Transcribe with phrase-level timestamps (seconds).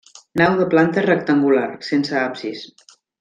[0.39, 2.65] Nau de planta rectangular, sense absis.